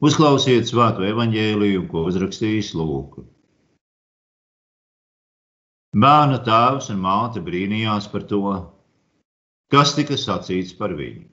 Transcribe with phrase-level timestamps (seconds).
[0.00, 3.26] Uzklausiet svēto evaņģēliju, ko uzrakstījis Lūks.
[6.00, 8.54] Bērna tēvs un māte brīnījās par to,
[9.74, 11.26] kas tika sacīts par viņu.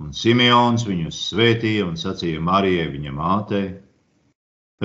[0.00, 3.66] Un Simeons viņus svētīja un sacīja Marijai, viņa mātei: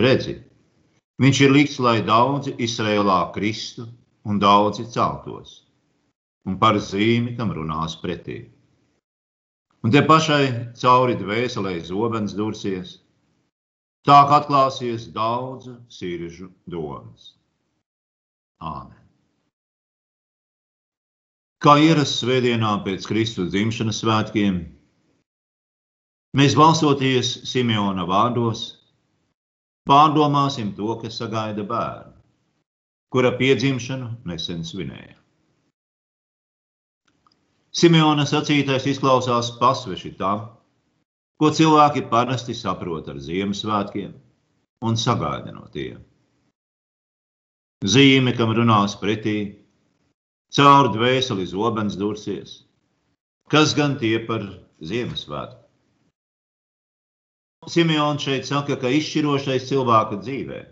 [0.02, 0.40] Redzi,
[1.22, 3.86] viņš ir likts, lai daudzi Izrēlā kristu
[4.26, 5.60] un daudzi celtos,
[6.50, 8.42] un par zīmi tam runās pretī.
[9.86, 12.96] Un te pašai cauri dvēselē zobens dursies,
[14.10, 17.28] tā kā atklāsies daudzu sirdžu domas.
[18.66, 19.04] Āmen.
[21.62, 24.58] Kā ierasts svētdienā pēc Kristus dzimšanas svētkiem,
[26.34, 28.64] mēs balsoties Simeona vārdos,
[29.86, 32.16] pārdomāsim to, kas sagaida bērnu,
[33.14, 35.25] kura piedzimšanu nesen svinēja.
[37.76, 40.46] Simeona sacītais izklausās pasveši tam,
[41.36, 44.14] ko cilvēki parasti saprot ar Ziemassvētkiem
[44.88, 46.00] un sagaida no tiem.
[47.84, 49.36] Zīme, kam runās pretī,
[50.56, 52.62] caur dvēseli zobens dursies.
[53.52, 54.48] Kas gan tie par
[54.80, 55.66] Ziemassvētku?
[57.68, 60.64] Simeons šeit saka, ka izšķirošais cilvēka dzīvē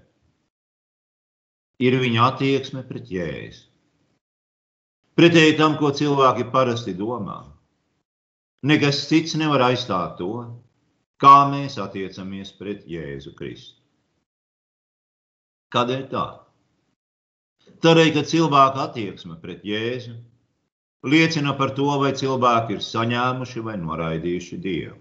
[1.83, 3.72] ir viņa attieksme pret jēzu.
[5.19, 7.43] Pretēji tam, ko cilvēki parasti domā.
[8.65, 10.31] Nekas cits nevar aizstāt to,
[11.21, 13.77] kā mēs attiecamies pret Jēzu Kristu.
[15.73, 16.25] Kādēļ tā?
[17.83, 20.15] Tādēļ, ka cilvēka attieksme pret Jēzu
[21.03, 24.97] liecina par to, vai cilvēki ir saņēmuši vai noraidījuši Dievu.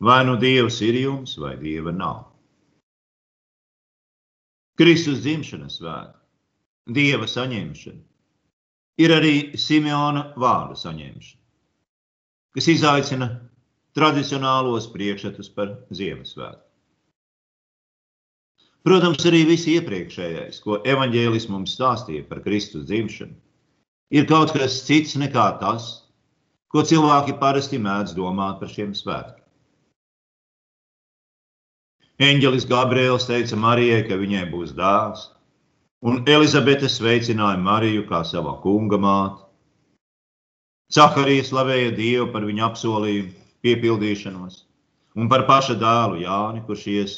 [0.00, 2.22] Vai nu Dievs ir jums, vai Dieva nav.
[4.80, 6.16] Kristus dzimšanas svēta,
[6.88, 8.00] Dieva saņemšana,
[8.98, 11.38] ir arī Simeona vārdu saņemšana,
[12.56, 13.28] kas izaicina
[13.94, 16.66] tradicionālos priekšstatus par Ziemassvētku.
[18.86, 23.34] Protams, arī viss iepriekšējais, ko evaņģēlis mums stāstīja par Kristus dzimšanu,
[24.16, 25.90] ir kaut kas cits nekā tas,
[26.72, 29.44] ko cilvēki parasti mēdz domāt par šiem svētkiem.
[32.20, 35.28] Eņģelis Gabriels teica Marijai, ka viņai būs dēls,
[36.00, 39.44] un Elizabete sveicināja Mariju kā sava kunga māti.
[40.90, 44.62] Cakarija slavēja Dievu par viņa apsolījumu piepildīšanos
[45.20, 47.16] un par paša dēlu Jāni, kurš ies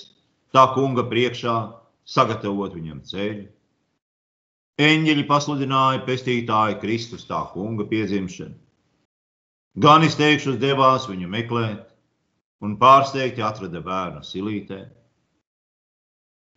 [0.52, 1.56] tā kunga priekšā,
[2.04, 3.46] sagatavot viņam ceļu.
[4.82, 8.56] Eņģeļi pasludināja pestītāju Kristus tā kunga piedzimšanu.
[9.82, 11.86] Gan izteikšus devās viņu meklēt,
[12.60, 14.80] un pārsteigti atrada bērnu silītē.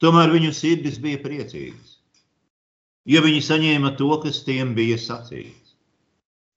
[0.03, 1.94] Tomēr viņu sirdis bija priecīgas
[3.05, 5.75] jo viņi saņēma to, kas tiem bija sacīts.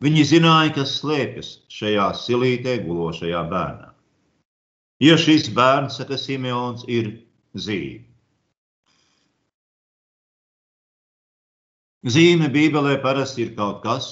[0.04, 3.88] Viņi zināja, kas slēpjas šajā silītē gulošajā bērnā.
[5.02, 7.10] Jo šis bērns, saka Simeons, ir
[7.54, 8.04] zīme.
[12.06, 14.06] Zīme Bībelē parasti ir kaut kas,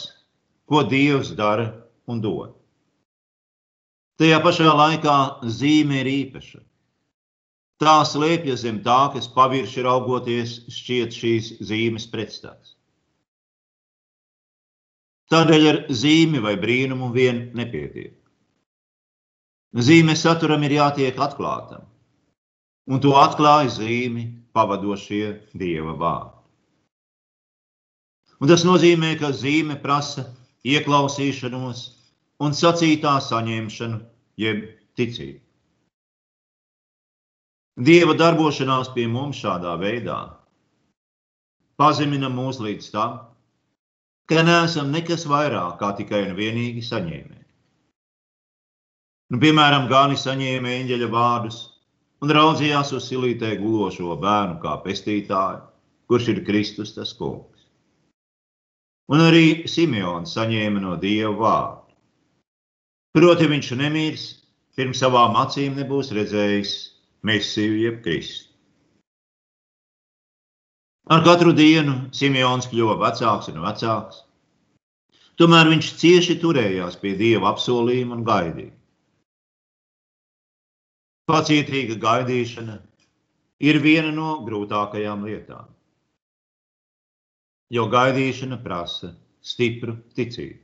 [0.66, 1.68] ko Dievs dara
[2.10, 2.56] un dod.
[4.18, 5.16] Tajā pašā laikā
[5.54, 6.60] zīme ir īpaša.
[7.82, 12.76] Tā slēpjas zem tā, kas pavirši raugoties, šķiet šīs zīmes pretstats.
[15.32, 18.14] Tādēļ ar zīmi vai brīnumu vien nepietiek.
[19.76, 21.82] Zīmes saturam ir jātiek atklātam,
[22.88, 24.24] un to atklāja zīmi
[24.56, 26.32] pavadošie dieva vārdi.
[28.40, 30.28] Un tas nozīmē, ka zīme prasa
[30.64, 31.82] ieklausīšanos
[32.40, 34.00] un sacītā saņemšanu,
[34.40, 34.64] jeb
[34.96, 35.45] ticību.
[37.76, 40.20] Dieva darbošanās pie mums šādā veidā
[41.76, 43.18] pazemina mūs līdz tam,
[44.30, 47.44] ka neesam nekas vairāk kā tikai un vienīgi saņēmēji.
[49.28, 51.60] Nu, piemēram, Gānis saņēma eņģeļa vārdus
[52.24, 55.60] un raudzījās uz silītē gulošo bērnu kā pestītāju,
[56.08, 57.68] kurš ir Kristus tas kungs.
[59.12, 61.92] Un arī Simeons saņēma no Dieva vārdu.
[63.12, 64.28] Proti viņš nemirs,
[64.76, 66.76] pirms savām acīm nebūs redzējis
[67.26, 68.52] Mēsiju jeb Kristu.
[71.06, 74.24] Ar katru dienu Simons kļuva vecāks un vecāks.
[75.38, 78.72] Tomēr viņš cieši turējās pie dieva apsolījuma un gaidīja.
[81.30, 82.76] Pacietīga gaidīšana
[83.70, 85.68] ir viena no grūtākajām lietām,
[87.74, 89.12] jo gaidīšana prasa
[89.42, 90.62] stipru ticību.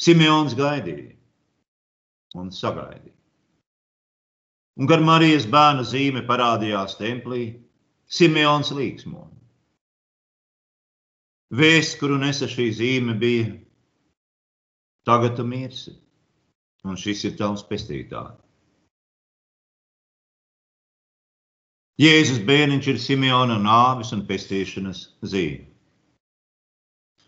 [0.00, 1.16] Simons gaidīja
[2.40, 3.19] un sagaidīja.
[4.80, 7.42] Un, kad Marijas bērna zīme parādījās templī,
[8.08, 9.26] Simeons līksmo.
[11.52, 13.50] Vēsts, kuru nesa šī zīme, bija:
[15.04, 15.92] Tagad tu mirsi,
[16.88, 18.40] un šis ir tavs pestītājs.
[22.00, 25.66] Jēzus bērniņš ir Simeona nāves un pestīšanas zīme.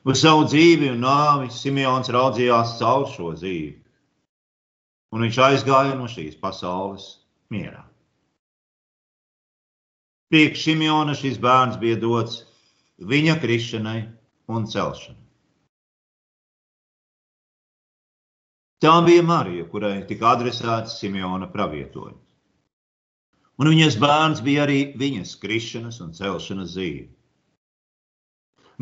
[0.09, 3.75] Uz savu dzīvi un nāvi Simeons raudzījās caur šo dzīvi,
[5.13, 7.19] un viņš aizgāja no šīs pasaules
[7.53, 7.83] mierā.
[10.33, 12.39] Priekš Simeona šis bērns bija dots
[13.13, 13.99] viņa krišanai
[14.49, 15.21] un celšanai.
[18.83, 22.19] Tā bija Marija, kurai tika adresēts Simeona pravietojums.
[23.61, 27.13] Un viņas bērns bija arī viņas krišanas un celšanas zīme.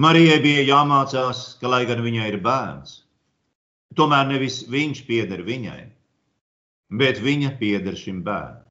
[0.01, 2.95] Marijai bija jāmācās, ka, lai gan viņai ir bērns,
[3.99, 5.83] tomēr nevis viņš pieder viņai,
[6.91, 8.67] bet viņa pieder šim bērnam.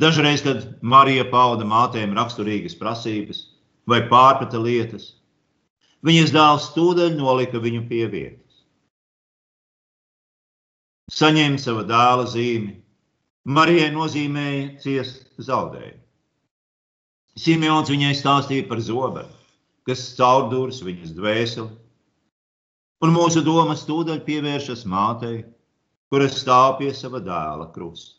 [0.00, 3.44] Dažreiz, kad Marija pauda mātēm raksturīgas prasības
[3.86, 5.12] vai pārprata lietas,
[6.02, 8.44] viņas dēls tūdaļ nolika viņu pie vietas
[11.12, 12.78] saņēma sava dēla zīmi.
[13.44, 16.00] Marijai nozīmēja ciest zaudējumu.
[17.36, 19.40] Simeons viņai stāstīja par zobenu,
[19.84, 21.68] kas caurdūrs viņas dvēseli,
[23.04, 25.42] un mūsu domas tūdaļ pievēršas mātei,
[26.08, 28.16] kuras stāv pie sava dēla krusta.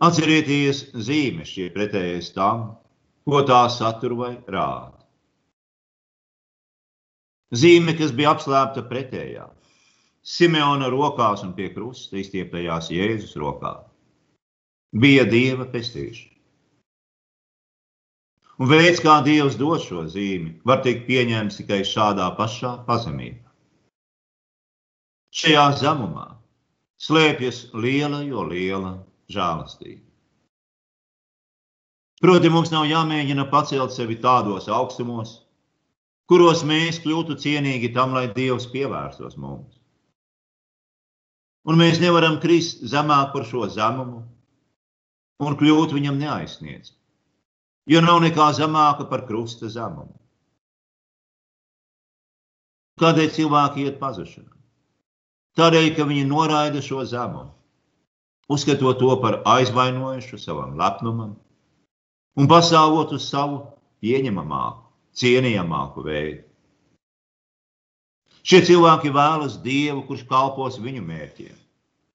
[0.00, 2.64] Atcerieties zīmes šie pretējais tam,
[3.28, 4.96] ko tā satur vai rāda.
[7.52, 9.44] Zīme, kas bija apslēpta pretējā,
[10.20, 13.72] Simeona rokās un pie krusta izstieptajās Jēzus rokā
[14.92, 16.39] bija dieva pestīšana.
[18.60, 23.48] Un veids, kā Dievs dod šo zīmi, var tikt pieņemts tikai šādā pašā pazemībā.
[25.32, 26.26] Šajā zemumā
[27.00, 28.98] slēpjas liela, jo liela
[29.32, 30.04] žēlastība.
[32.20, 35.38] Proti, mums nav jāmēģina pacelt sevi tādos augstumos,
[36.28, 39.78] kuros mēs kļūtu cienīgi tam, lai Dievs pievērstos mums.
[41.64, 44.26] Un mēs nevaram krist zemāk par šo zemumu
[45.40, 46.99] un kļūt viņam neaizsniedzami.
[47.90, 50.14] Jo nav nekā zemāka par krusta zemumu.
[53.00, 54.52] Kādēļ cilvēki iet pazušanā?
[55.58, 57.50] Tādēļ, ka viņi noraida šo zemumu,
[58.52, 61.32] uzskatot to par aizvainojušu savam lepnumam
[62.38, 63.64] un pastāvot uz savu
[64.04, 64.86] pieņemamāku,
[65.18, 66.44] cienījamāku veidu.
[68.46, 71.58] Šie cilvēki vēlas Dievu, kurš kalpos viņu mērķiem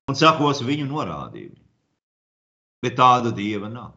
[0.10, 1.62] un sakos viņu norādījumiem.
[2.86, 3.94] Bet tāda Dieva nav.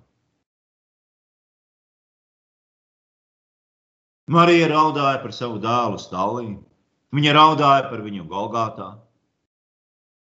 [4.28, 6.48] Marija raudāja par savu dēlu stāvī,
[7.16, 8.88] viņa raudāja par viņu Golgātā.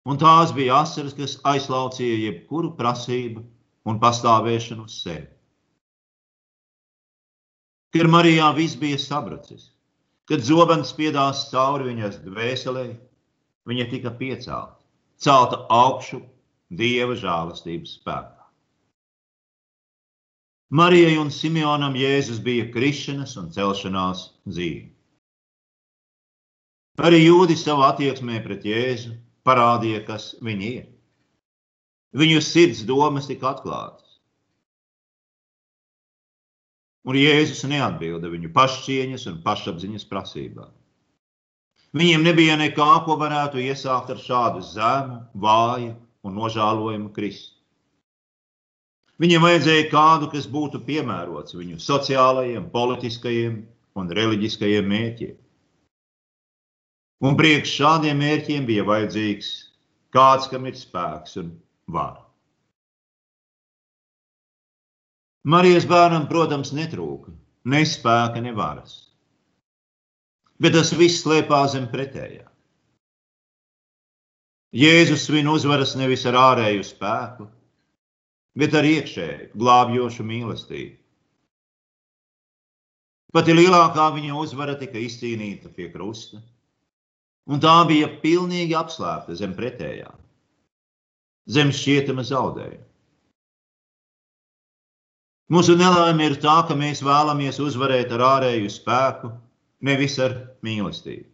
[0.07, 3.41] Un tās bija asaras, kas aizlaucīja jebkuru prasību
[3.89, 5.25] un pastāvēšanu uz sevi.
[7.95, 9.71] Kad Marijā viss bija sabrucis,
[10.27, 12.87] Kad zobens spiedās cauri viņas dvēselē,
[13.69, 14.75] viņa tika piecelta,
[15.23, 16.19] celta augšu
[16.81, 18.36] dieva žēlastības spēkā.
[20.69, 24.91] Marijai un Simeonam Jēzus bija krišanas un celšanās zīme.
[26.97, 29.13] Arī jūdi savā attieksmē pret Jēzu
[29.47, 30.85] parādīja, kas viņi ir.
[32.17, 34.17] Viņu sirds domas tika atklātas.
[37.07, 40.73] Un Jēzus neatbilda viņu pašcieņas un pašapziņas prasībām.
[41.95, 45.93] Viņiem nebija nekā, ko varētu iesākt ar šādu zemu, vāju
[46.27, 47.56] un nožēlojumu Kristu.
[49.17, 53.57] Viņam vajadzēja kādu, kas būtu piemērots viņu sociālajiem, politiskajiem
[53.97, 55.33] un reliģiskajiem mērķiem.
[57.25, 59.49] Un priekš šādiem mērķiem bija vajadzīgs
[60.13, 61.49] kāds, kam ir spēks un
[61.89, 62.21] vara.
[65.47, 67.33] Marijas bērnam, protams, netrūka
[67.67, 68.95] ne spēka, ne varas.
[70.61, 72.47] Bet tas viss slēpās zem pretējā.
[74.77, 77.47] Jēzus svin uzvaras nevis ar ārēju spēku,
[78.57, 80.95] bet ar iekšēju, glābjošu mīlestību.
[83.35, 86.39] Pati lielākā viņa uzvara tika izcīnīta pie krusta,
[87.51, 90.09] un tā bija pilnīgi apslēpta zem pretējā,
[91.53, 92.85] zem šķietama zaudējuma.
[95.53, 99.29] Mūsu nelaime ir tā, ka mēs vēlamies uzvarēt ar ārēju spēku,
[99.87, 100.33] nevis ar
[100.65, 101.27] mīlestību.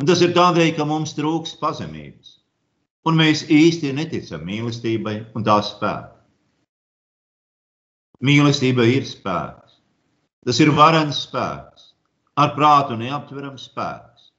[0.00, 2.36] Un tas ir tādēļ, ka mums trūks pazemības,
[3.06, 6.12] un mēs īsti neticam mīlestībai un tās spēkam.
[8.26, 9.76] Mīlestība ir spēks.
[10.46, 11.90] Tas ir varens spēks,
[12.38, 14.30] ar prātu neaptverams spēks.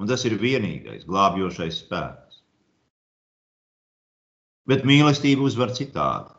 [0.00, 2.42] Un tas ir vienīgais glābjošais spēks.
[4.68, 6.36] Bet mīlestība uzvar citādi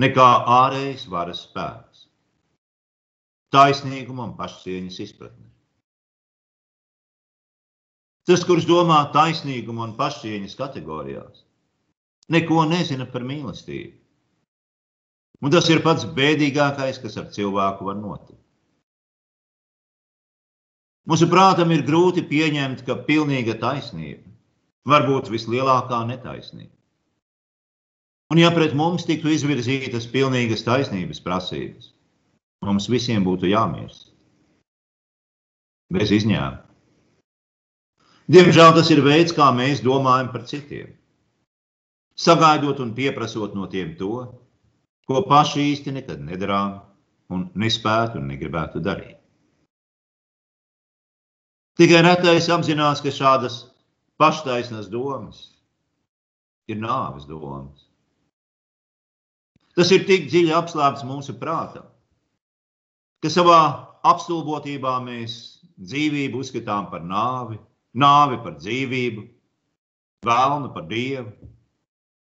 [0.00, 2.06] nekā ārējais varas spēks,
[3.54, 5.49] taisnīguma un pašcieņas izpratne.
[8.30, 11.40] Tas, kurš domā taisnīguma un pašcieņas kategorijās,
[12.30, 13.96] neko nezina par mīlestību.
[15.42, 18.38] Un tas ir pats bēdīgākais, kas ar cilvēku var notikt.
[21.10, 24.30] Mūsu prātam ir grūti pieņemt, ka pilnīga taisnība
[24.86, 26.70] var būt vislielākā netaisnība.
[28.30, 31.90] Un, ja pret mums tiktu izvirzītas pilnīgas taisnības prasības,
[32.62, 34.12] mums visiem būtu jāmirst.
[35.90, 36.69] Bez izņēmuma.
[38.30, 40.92] Diemžēl tas ir veids, kā mēs domājam par citiem.
[42.14, 44.28] Sagaidot un pieprasot no tiem to,
[45.10, 46.76] ko paši īsti nekad nedarām
[47.34, 49.16] un nespētu un negribētu darīt.
[51.80, 53.56] Tikai retais apzinās, ka šādas
[54.20, 55.40] paštaisnas domas
[56.70, 57.88] ir nāves domas.
[59.74, 61.82] Tas ir tik dziļi apslēpts mūsu prātā,
[63.24, 63.62] ka savā
[64.06, 65.40] apstulbotībā mēs
[65.80, 67.58] dzīvību uzskatām par nāvi,
[67.96, 69.24] nāvi par dzīvību,
[70.26, 71.50] vēlnu par dievu.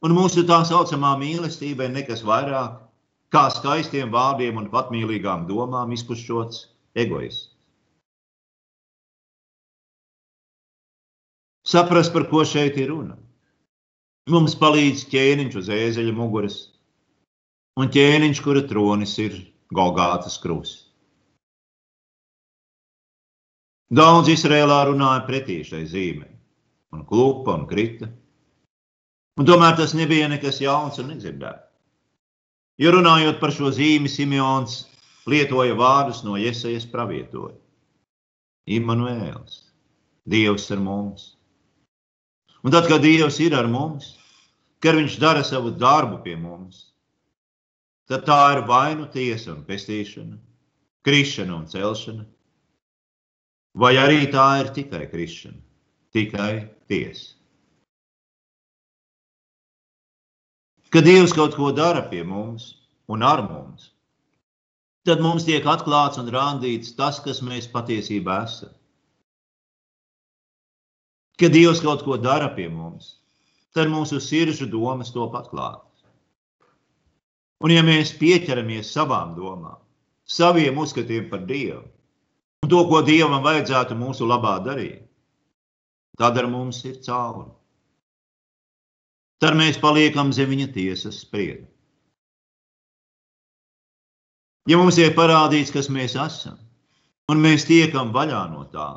[0.04, 2.78] Un mūsu tā saucamā mīlestība ir nekas vairāk
[3.35, 6.66] kā skaistiem vārdiem un patmīlīgām domām izpušķots
[7.02, 7.50] egoists.
[11.66, 13.16] Saprast, par ko šeit ir runa.
[14.30, 16.56] Mums palīdz ķēniņš uz ēzeļa muguras,
[17.78, 19.35] un ķēniņš, kura tronis ir
[19.75, 20.86] Golgātas krusts.
[23.87, 26.33] Daudz Izrēlā runāja pretī šai zīmei,
[26.90, 28.09] un klupa un krita.
[29.38, 31.62] Un tomēr tas nebija nekas jauns un nedzirdēts.
[32.83, 34.83] Jo runājot par šo zīmi, Simons
[35.31, 37.55] lietoja vārdus no Iesaijas pravietoja.
[38.66, 39.62] Immanuēls,
[40.26, 41.37] Dievs ar mums.
[42.66, 44.16] Un tad, kad Dievs ir ar mums,
[44.83, 46.90] kad Viņš dara savu darbu pie mums,
[48.11, 50.40] tad tā ir vainu tiesa un pestīšana,
[51.07, 52.26] krišana un celšana.
[53.76, 55.59] Vai arī tā ir tikai krišana,
[56.16, 56.52] tikai
[56.88, 57.35] tiesa.
[60.88, 62.71] Kad Dievs kaut ko dara pie mums
[63.12, 63.90] un ar mums,
[65.04, 68.73] tad mums tiek atklāts un rādīts tas, kas mēs patiesībā esam.
[71.37, 73.18] Kad Dievs kaut ko dara pie mums,
[73.76, 76.06] tad mūsu sirdžu domas top atklātas.
[77.61, 79.76] Un ja mēs pieķeramies savām domām,
[80.25, 81.85] saviem uzskatiem par Dievu
[82.66, 85.04] un to, ko Dievam vajadzētu mūsu labā darīt,
[86.18, 87.46] tad ar mums ir cauri.
[89.38, 91.70] Tad mēs paliekam zem viņa tiesas sprieduma.
[94.66, 96.56] Ja mums ir parādīts, kas mēs esam,
[97.30, 98.88] un mēs tiekam vaļā no tā,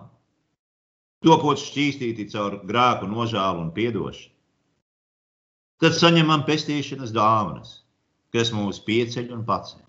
[1.21, 4.33] topot šķīstīti caur grēku, nožēlu un piedošanu,
[5.83, 7.75] tad saņemam pestīšanas dāvanas
[8.33, 9.85] kas mūs pieceļ un paceļ.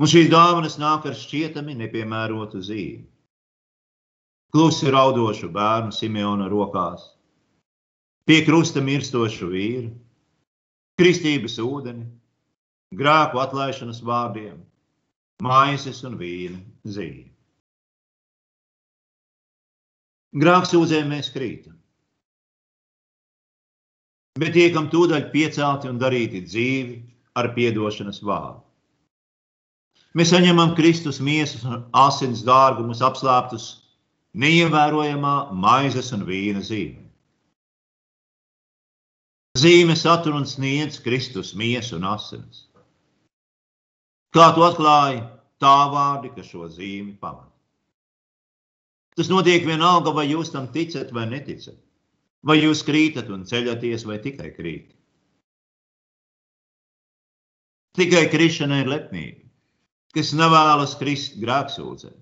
[0.00, 3.04] Un šīs dāvanas nāk ar šķietami nepiemērotu zīmi.
[4.52, 7.04] Klusi raudošu bērnu Simeona rokās,
[8.28, 9.92] pie krusta mirstošu vīru,
[11.00, 12.04] kristības ūdeni,
[12.96, 14.58] grēku atlaišanas vārdiem,
[15.44, 17.30] maizes un vīna zīme.
[20.42, 21.76] Grāksūdzē mēs krītam
[24.40, 26.98] bet tiekam tūdaļ piecelti un darīti dzīvi
[27.36, 28.62] ar piedošanas vārdu.
[30.12, 33.68] Mēs saņemam Kristus miesas un asins dārgumus apslēptus
[34.36, 37.00] neievērojamā maizes un vīna zīme.
[39.58, 42.66] Zīme satur un sniedz Kristus miesu un asins.
[44.32, 45.20] Kā tu atklāji,
[45.60, 47.50] tā vārdi, kas šo zīmi pamata.
[49.16, 51.76] Tas notiek vienalga, vai jūs tam ticat vai neticat.
[52.42, 54.96] Vai jūs krītat un ceļaties, vai tikai krītat?
[58.00, 59.51] Tikai krišana ir lepnība,
[60.16, 62.12] kas nevēlas krist grēksūdzē.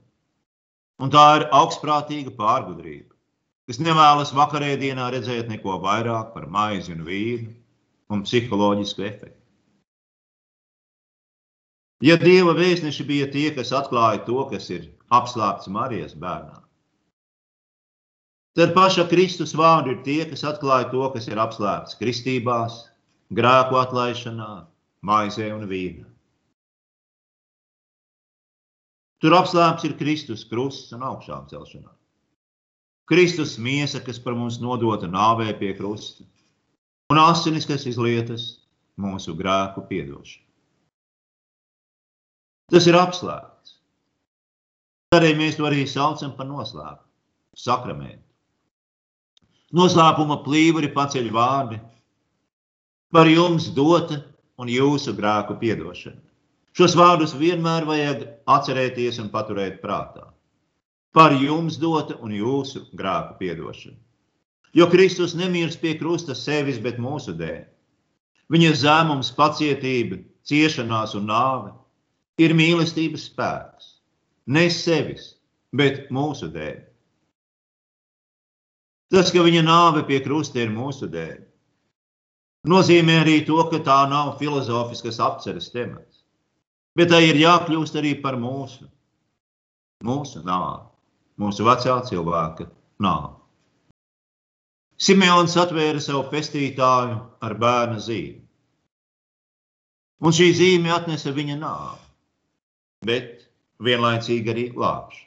[1.01, 3.15] Un tā ir augstprātīga pārgudrība,
[3.71, 7.53] kas nevēlas vakarēdienā redzēt neko vairāk par maizi un vīnu
[8.11, 9.37] un psiholoģisku efektu.
[12.05, 16.61] Ja dieva vēstneši bija tie, kas atklāja to, kas ir apslāpts Marijas bērnā,
[18.59, 22.81] Tad paša Kristus vārdi ir tie, kas atklāja to, kas ir apslēpts kristībās,
[23.39, 24.49] grēku atlaišanā,
[25.07, 26.09] maizē un vīnā.
[29.21, 31.91] Tur apslēpts ir Kristus krusts un augšām celšanā.
[33.11, 36.25] Kristus miesa, kas par mums nodota nāvē pie krusta,
[37.11, 38.47] un asinis, kas izlietas
[39.01, 40.47] mūsu grēku piedošanu.
[42.71, 43.77] Tas ir apslēpts.
[45.11, 47.09] Tādēļ mēs to arī saucam par noslēpumu,
[47.59, 48.23] sakramentu.
[49.75, 51.81] Noslēpuma plīvuri paceļ vārdi
[53.11, 54.21] par jums dota
[54.63, 56.30] un jūsu grēku piedošana.
[56.81, 60.31] Šos vārdus vienmēr vajag atcerēties un paturēt prātā.
[61.13, 63.99] par jums dota un jūsu grēku piedošana.
[64.73, 67.67] Jo Kristus nemirst pie krusta sevis, bet mūsu dēļ.
[68.49, 71.75] Viņa zemums, pacietība, ciešanās un nāve
[72.39, 73.91] ir mīlestības spēks.
[74.47, 75.35] Ne sevis,
[75.77, 76.81] bet mūsu dēļ.
[79.11, 81.45] Tas, ka viņa nāve pie krusta ir mūsu dēļ,
[82.73, 86.10] nozīmē arī to, ka tā nav filozofiskas apceres temats,
[86.99, 88.87] bet tai ir jākļūst arī par mūsu,
[90.05, 90.91] mūsu nāvi
[91.41, 92.69] mūsu vecā cilvēka
[93.05, 93.37] nāvi.
[95.01, 97.17] Simeons atvēra savu pestītāju
[97.47, 98.43] ar bērna zīmi.
[100.21, 102.03] Un šī zīme atnesa viņa nāvi,
[103.09, 103.47] bet
[103.81, 105.27] vienlaicīgi arī glābšanu.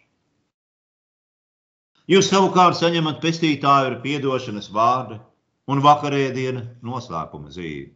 [2.14, 5.18] Jūs savukārt saņemat pestītāju ar piedošanas vārdu
[5.72, 7.90] un vakarēdiena noslēpuma zīmi.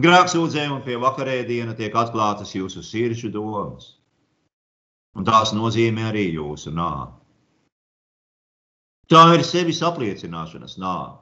[0.00, 3.98] Grāksūdzē un pie vakarēdiena tiek atklātas jūsu sirdžu domas
[5.12, 7.12] un tās nozīmē arī jūsu nāvi.
[9.12, 11.18] Tā ir sevis apliecināšanas nāve,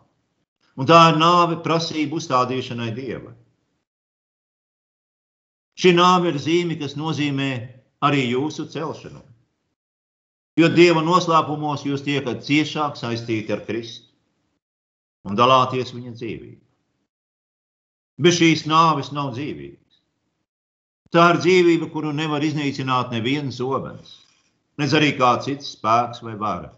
[0.78, 3.34] un tā ir nāve prasību uzstādīšanai dievam.
[5.74, 7.50] Šī nāve ir zīme, kas nozīmē
[8.06, 9.24] arī jūsu celšanu.
[10.60, 14.06] Jo dieva noslēpumos jūs tiekat ciešāk saistīti ar Kristu
[15.26, 16.69] un dalāties viņa dzīvību.
[18.20, 20.00] Bez šīs nāves nav dzīvības.
[21.10, 24.18] Tā ir dzīvība, kuru nevar iznīcināt neviens obens,
[24.78, 26.70] nedz arī kāds cits spēks vai vara.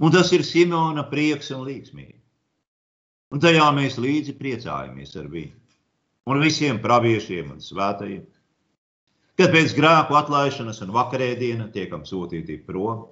[0.00, 2.18] Un tas ir Simona prieks un līgsmība.
[3.34, 5.58] Un tajā mēs līdzi priecājamies ar viņu
[6.28, 8.24] un visiem praviešiem un svētajiem,
[9.38, 13.06] kad pēc grēku atlaišanas un vakarēdiena tiekam sūtīti prom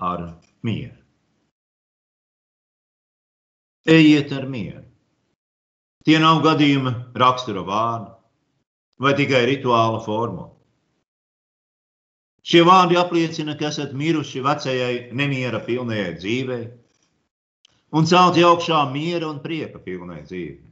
[0.00, 0.24] ar
[0.64, 0.96] mieru.
[3.86, 4.85] Ejiet ar mieru.
[6.06, 8.12] Tie nav gadījuma rakstura vārdi
[9.02, 10.44] vai tikai rituāla forma.
[12.46, 16.66] Šie vārdi apliecina, ka esat miruši vecajai nemiera pilnajai dzīvei
[17.98, 20.62] un celti augšā miera un prieka pilnai dzīvei.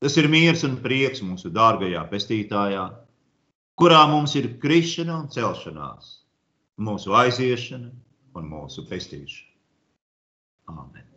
[0.00, 2.86] Tas ir miers un prieks mūsu dārgajā pestītājā,
[3.76, 6.14] kurā mums ir krišana un celšanās,
[6.80, 7.92] mūsu aiziešana
[8.40, 9.48] un mūsu pestīšana.
[10.72, 11.09] Āmen!